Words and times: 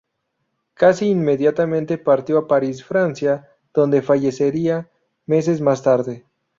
Casi 0.73 1.09
inmediatamente 1.09 1.99
partió 1.99 2.39
a 2.39 2.47
París, 2.47 2.83
Francia, 2.83 3.47
donde 3.71 4.01
fallecería 4.01 4.89
meses 5.27 5.61
más 5.61 5.83
tarde. 5.83 6.25